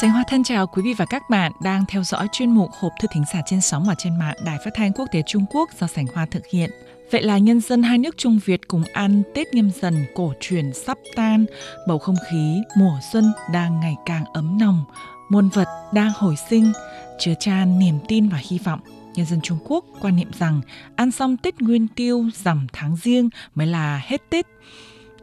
[0.00, 2.92] Sánh Hoa thân chào quý vị và các bạn đang theo dõi chuyên mục Hộp
[3.00, 5.70] thư thính giả trên sóng và trên mạng Đài Phát thanh Quốc tế Trung Quốc
[5.80, 6.70] do Sánh Hoa thực hiện.
[7.10, 10.72] Vậy là nhân dân hai nước Trung Việt cùng ăn Tết nhâm dần cổ truyền
[10.72, 11.44] sắp tan,
[11.88, 14.84] bầu không khí mùa xuân đang ngày càng ấm nồng,
[15.28, 16.72] muôn vật đang hồi sinh,
[17.18, 18.80] chứa chan niềm tin và hy vọng.
[19.14, 20.60] Nhân dân Trung Quốc quan niệm rằng
[20.96, 24.46] ăn xong Tết Nguyên Tiêu rằm tháng riêng mới là hết Tết.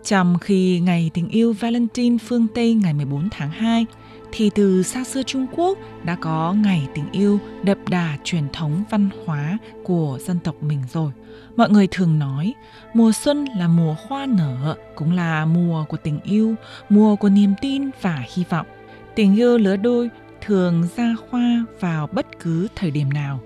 [0.03, 3.85] Trong khi ngày tình yêu Valentine phương Tây ngày 14 tháng 2,
[4.31, 8.83] thì từ xa xưa Trung Quốc đã có ngày tình yêu đậm đà truyền thống
[8.89, 11.11] văn hóa của dân tộc mình rồi.
[11.55, 12.53] Mọi người thường nói
[12.93, 16.55] mùa xuân là mùa hoa nở, cũng là mùa của tình yêu,
[16.89, 18.67] mùa của niềm tin và hy vọng.
[19.15, 20.09] Tình yêu lứa đôi
[20.41, 23.39] thường ra hoa vào bất cứ thời điểm nào,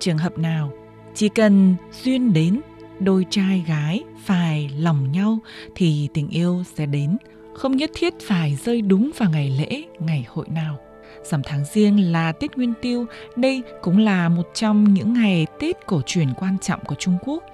[0.00, 0.72] trường hợp nào.
[1.14, 2.60] Chỉ cần duyên đến,
[3.00, 5.38] đôi trai gái phải lòng nhau
[5.74, 7.16] thì tình yêu sẽ đến
[7.54, 10.78] không nhất thiết phải rơi đúng vào ngày lễ, ngày hội nào.
[11.22, 15.86] Rằm tháng riêng là Tết Nguyên Tiêu, đây cũng là một trong những ngày Tết
[15.86, 17.44] cổ truyền quan trọng của Trung Quốc.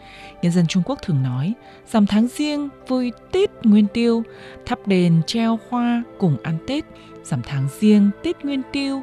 [0.43, 1.53] Nhân dân Trung Quốc thường nói,
[1.87, 4.23] rằm tháng riêng vui Tết Nguyên Tiêu,
[4.67, 6.85] thắp đèn treo hoa cùng ăn Tết,
[7.25, 9.03] rằm tháng riêng Tết Nguyên Tiêu,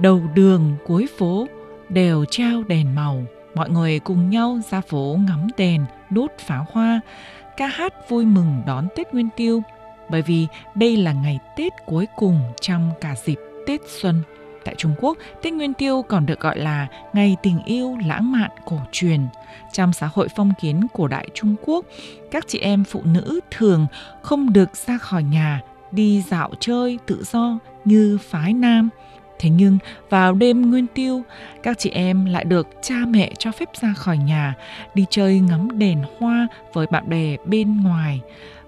[0.00, 1.46] đầu đường cuối phố
[1.88, 7.00] đều treo đèn màu, mọi người cùng nhau ra phố ngắm đèn, đốt pháo hoa,
[7.56, 9.62] ca hát vui mừng đón Tết Nguyên Tiêu
[10.12, 14.22] bởi vì đây là ngày Tết cuối cùng trong cả dịp Tết Xuân.
[14.64, 18.50] Tại Trung Quốc, Tết Nguyên Tiêu còn được gọi là ngày tình yêu lãng mạn
[18.64, 19.20] cổ truyền.
[19.72, 21.86] Trong xã hội phong kiến cổ đại Trung Quốc,
[22.30, 23.86] các chị em phụ nữ thường
[24.22, 25.60] không được ra khỏi nhà
[25.92, 28.88] đi dạo chơi tự do như phái nam.
[29.38, 29.78] Thế nhưng
[30.10, 31.22] vào đêm Nguyên Tiêu,
[31.62, 34.54] các chị em lại được cha mẹ cho phép ra khỏi nhà,
[34.94, 38.20] đi chơi ngắm đèn hoa với bạn bè bên ngoài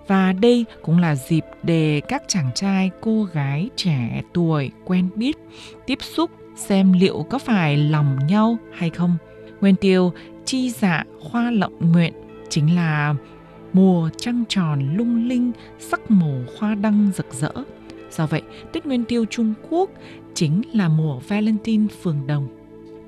[0.06, 5.36] và đây cũng là dịp để các chàng trai, cô gái trẻ tuổi quen biết,
[5.86, 9.16] tiếp xúc xem liệu có phải lòng nhau hay không.
[9.60, 10.12] Nguyên tiêu
[10.44, 12.12] chi dạ hoa lộng nguyện
[12.48, 13.14] chính là
[13.72, 17.52] mùa trăng tròn lung linh, sắc màu hoa đăng rực rỡ.
[18.10, 18.42] Do vậy,
[18.72, 19.90] tết nguyên tiêu trung quốc
[20.34, 22.48] chính là mùa valentine phường đồng.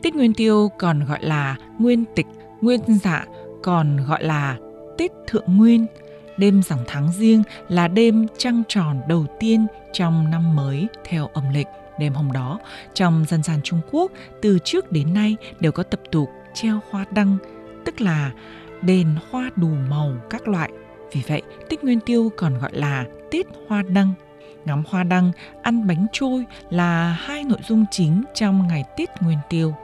[0.02, 2.26] Tết nguyên tiêu còn gọi là nguyên tịch,
[2.60, 3.26] nguyên dạ
[3.62, 4.58] còn gọi là
[4.98, 5.86] tết thượng nguyên.
[6.36, 11.52] Đêm rằm tháng riêng là đêm trăng tròn đầu tiên trong năm mới theo âm
[11.52, 11.66] lịch.
[11.98, 12.58] Đêm hôm đó,
[12.94, 17.04] trong dân gian Trung Quốc, từ trước đến nay đều có tập tục treo hoa
[17.10, 17.36] đăng,
[17.84, 18.30] tức là
[18.82, 20.70] đèn hoa đủ màu các loại.
[21.12, 24.12] Vì vậy, Tết Nguyên Tiêu còn gọi là Tết Hoa Đăng.
[24.64, 25.32] Ngắm hoa đăng,
[25.62, 29.74] ăn bánh trôi là hai nội dung chính trong ngày Tết Nguyên Tiêu.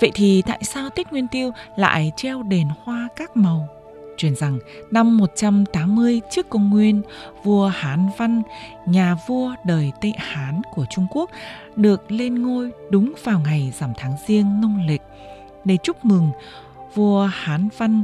[0.00, 3.77] Vậy thì tại sao Tết Nguyên Tiêu lại treo đèn hoa các màu?
[4.18, 4.58] Truyền rằng
[4.90, 7.02] năm 180 trước công nguyên,
[7.44, 8.42] vua Hán Văn,
[8.86, 11.30] nhà vua đời Tây Hán của Trung Quốc,
[11.76, 15.02] được lên ngôi đúng vào ngày rằm tháng riêng nông lịch.
[15.64, 16.30] Để chúc mừng,
[16.94, 18.02] vua Hán Văn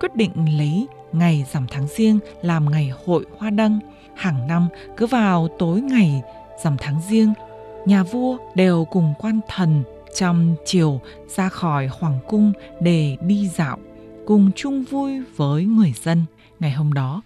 [0.00, 3.78] quyết định lấy ngày rằm tháng riêng làm ngày hội hoa đăng.
[4.14, 6.22] Hàng năm cứ vào tối ngày
[6.64, 7.32] rằm tháng riêng,
[7.86, 9.82] nhà vua đều cùng quan thần
[10.14, 11.00] trong chiều
[11.36, 13.78] ra khỏi hoàng cung để đi dạo
[14.26, 16.24] cùng chung vui với người dân.
[16.60, 17.22] Ngày hôm đó,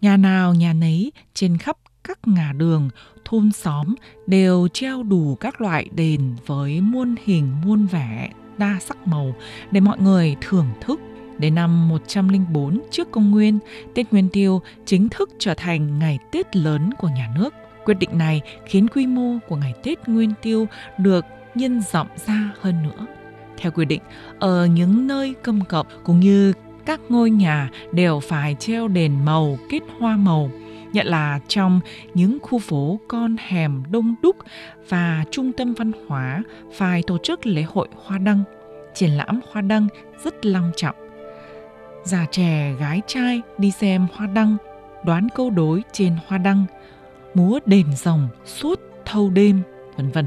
[0.00, 2.88] nhà nào nhà nấy trên khắp các ngả đường,
[3.24, 3.94] thôn xóm
[4.26, 9.34] đều treo đủ các loại đền với muôn hình muôn vẻ đa sắc màu
[9.70, 11.00] để mọi người thưởng thức.
[11.38, 13.58] Đến năm 104 trước công nguyên,
[13.94, 17.54] Tết Nguyên Tiêu chính thức trở thành ngày Tết lớn của nhà nước.
[17.84, 20.66] Quyết định này khiến quy mô của ngày Tết Nguyên Tiêu
[20.98, 23.06] được nhân rộng ra hơn nữa.
[23.62, 24.02] Theo quy định,
[24.38, 26.52] ở những nơi công cộng cũng như
[26.86, 30.50] các ngôi nhà đều phải treo đèn màu kết hoa màu
[30.92, 31.80] nhận là trong
[32.14, 34.36] những khu phố con hẻm đông đúc
[34.88, 36.42] và trung tâm văn hóa
[36.72, 38.42] phải tổ chức lễ hội hoa đăng.
[38.94, 39.86] Triển lãm hoa đăng
[40.24, 40.96] rất long trọng.
[42.04, 44.56] Già trẻ gái trai đi xem hoa đăng,
[45.04, 46.64] đoán câu đối trên hoa đăng,
[47.34, 49.62] múa đền rồng suốt thâu đêm,
[49.96, 50.26] vân vân.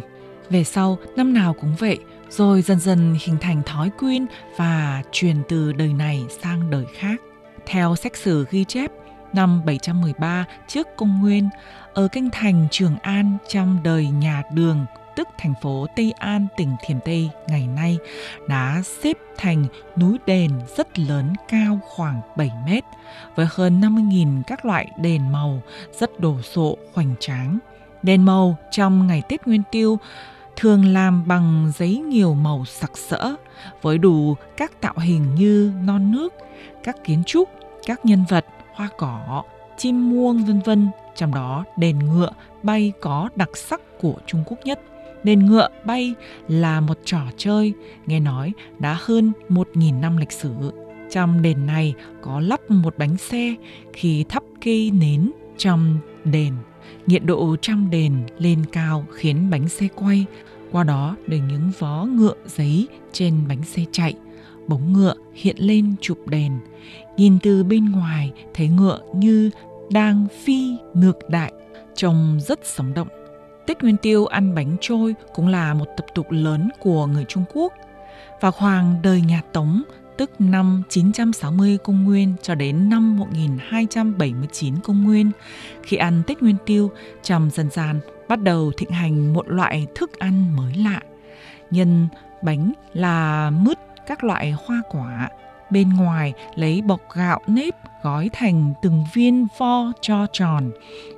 [0.49, 1.99] Về sau, năm nào cũng vậy,
[2.30, 4.25] rồi dần dần hình thành thói quen
[4.57, 7.22] và truyền từ đời này sang đời khác.
[7.66, 8.92] Theo sách sử ghi chép,
[9.33, 11.50] năm 713 trước công nguyên,
[11.94, 14.86] ở kinh thành Trường An trong đời nhà Đường,
[15.16, 17.98] tức thành phố Tây An, tỉnh Thiểm Tây ngày nay,
[18.48, 19.66] đã xếp thành
[19.98, 22.83] núi đền rất lớn cao khoảng 7 mét,
[23.36, 25.62] với hơn 50.000 các loại đền màu
[26.00, 27.60] rất đồ sộ hoành tráng.
[28.04, 30.00] Đền màu trong ngày Tết Nguyên Tiêu
[30.55, 33.35] thường làm bằng giấy nhiều màu sặc sỡ
[33.81, 36.33] với đủ các tạo hình như non nước,
[36.83, 37.49] các kiến trúc,
[37.85, 39.43] các nhân vật, hoa cỏ,
[39.77, 42.29] chim muông vân vân, trong đó đền ngựa
[42.63, 44.79] bay có đặc sắc của Trung Quốc nhất.
[45.23, 46.13] Đền ngựa bay
[46.47, 47.73] là một trò chơi
[48.05, 50.53] nghe nói đã hơn 1.000 năm lịch sử.
[51.11, 53.55] Trong đền này có lắp một bánh xe
[53.93, 56.53] khi thắp cây nến trong đền.
[57.07, 60.25] Nhiệt độ trong đền lên cao khiến bánh xe quay,
[60.71, 64.13] qua đó để những vó ngựa giấy trên bánh xe chạy.
[64.67, 66.59] Bóng ngựa hiện lên chụp đèn.
[67.17, 69.49] Nhìn từ bên ngoài thấy ngựa như
[69.91, 71.53] đang phi ngược đại,
[71.95, 73.07] trông rất sống động.
[73.67, 77.43] Tết Nguyên Tiêu ăn bánh trôi cũng là một tập tục lớn của người Trung
[77.53, 77.73] Quốc.
[78.41, 79.83] Vào khoảng đời nhà Tống,
[80.17, 85.31] tức năm 960 công nguyên cho đến năm 1279 công nguyên,
[85.83, 86.91] khi ăn Tết Nguyên Tiêu,
[87.23, 91.00] trong dân gian bắt đầu thịnh hành một loại thức ăn mới lạ.
[91.71, 92.07] Nhân
[92.41, 95.29] bánh là mứt các loại hoa quả,
[95.69, 100.71] bên ngoài lấy bọc gạo nếp gói thành từng viên vo cho tròn,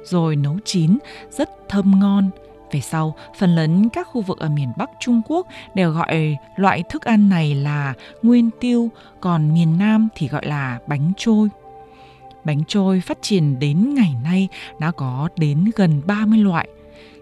[0.04, 0.98] rồi nấu chín
[1.30, 2.30] rất thơm ngon.
[2.72, 6.84] Về sau, phần lớn các khu vực ở miền Bắc Trung Quốc đều gọi loại
[6.90, 11.50] thức ăn này là nguyên tiêu, còn miền Nam thì gọi là bánh trôi.
[12.44, 14.48] Bánh trôi phát triển đến ngày nay
[14.80, 16.68] đã có đến gần 30 loại.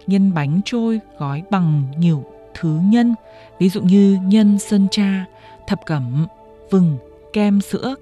[0.08, 3.16] Nhân bánh trôi gói bằng nhiều thứ nhân,
[3.60, 5.26] ví dụ như nhân sơn cha,
[5.68, 6.28] thập cẩm,
[6.72, 6.98] vừng,
[7.34, 7.96] kem sữa,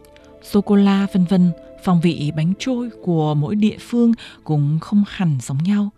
[0.44, 1.51] sô-cô-la vân vân.
[1.84, 4.13] Phong vị bánh trôi của mỗi địa phương
[4.44, 5.89] cũng không hẳn giống nhau.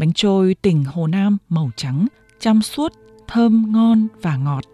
[0.00, 2.06] Bánh trôi tỉnh Hồ Nam màu trắng,
[2.40, 2.92] trong suốt,
[3.28, 4.64] thơm ngon và ngọt.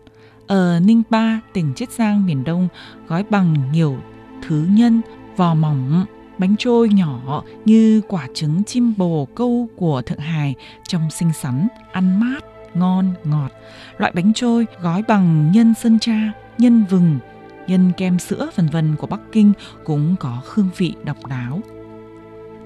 [0.46, 2.68] Ở Ninh Ba, tỉnh Chiết Giang miền Đông,
[3.06, 3.98] gói bằng nhiều
[4.42, 5.00] thứ nhân,
[5.36, 6.04] vò mỏng,
[6.38, 10.54] bánh trôi nhỏ như quả trứng chim bồ câu của Thượng Hải
[10.88, 12.40] trông xinh xắn, ăn mát,
[12.74, 13.50] ngon, ngọt.
[13.98, 17.18] Loại bánh trôi gói bằng nhân sơn cha, nhân vừng,
[17.66, 19.52] nhân kem sữa vân vân của Bắc Kinh
[19.84, 21.60] cũng có hương vị độc đáo.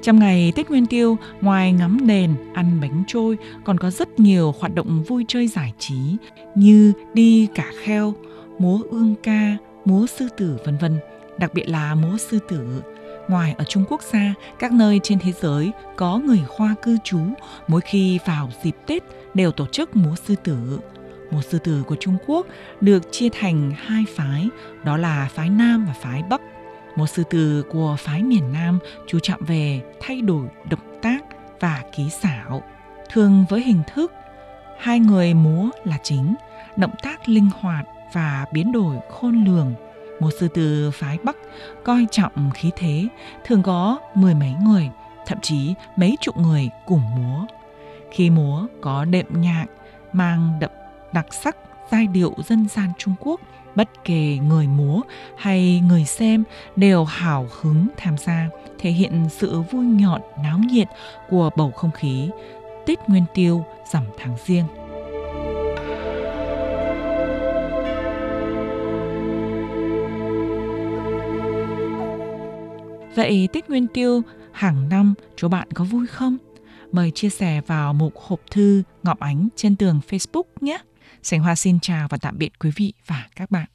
[0.02, 4.54] Trong ngày Tết Nguyên Tiêu, ngoài ngắm đền, ăn bánh trôi, còn có rất nhiều
[4.58, 6.16] hoạt động vui chơi giải trí
[6.54, 8.14] như đi cả kheo,
[8.58, 10.98] múa ương ca, múa sư tử vân vân,
[11.38, 12.82] đặc biệt là múa sư tử.
[13.28, 17.20] Ngoài ở Trung Quốc ra, các nơi trên thế giới có người Hoa cư trú,
[17.68, 19.02] mỗi khi vào dịp Tết
[19.34, 20.80] đều tổ chức múa sư tử.
[21.30, 22.46] Múa sư tử của Trung Quốc
[22.80, 24.48] được chia thành hai phái,
[24.84, 26.40] đó là phái Nam và phái Bắc
[26.96, 31.24] một sư tử của phái miền Nam chú trọng về thay đổi động tác
[31.60, 32.62] và ký xảo,
[33.10, 34.12] thường với hình thức
[34.78, 36.34] hai người múa là chính,
[36.76, 39.74] động tác linh hoạt và biến đổi khôn lường.
[40.20, 41.36] Một sư tử phái Bắc
[41.84, 43.04] coi trọng khí thế,
[43.44, 44.90] thường có mười mấy người,
[45.26, 47.46] thậm chí mấy chục người cùng múa.
[48.10, 49.66] Khi múa có đệm nhạc
[50.12, 50.70] mang đậm
[51.12, 51.56] đặc sắc
[51.90, 53.40] giai điệu dân gian Trung Quốc,
[53.74, 55.00] bất kể người múa
[55.36, 56.44] hay người xem
[56.76, 58.48] đều hào hứng tham gia,
[58.78, 60.88] thể hiện sự vui nhộn náo nhiệt
[61.30, 62.30] của bầu không khí
[62.86, 64.64] Tết Nguyên Tiêu rằm tháng riêng.
[73.14, 74.22] Vậy Tết Nguyên Tiêu
[74.52, 76.36] hàng năm chú bạn có vui không?
[76.92, 80.78] Mời chia sẻ vào mục hộp thư Ngọc Ánh trên tường Facebook nhé.
[81.22, 83.70] Sành Hoa xin chào và tạm biệt quý vị và các bạn.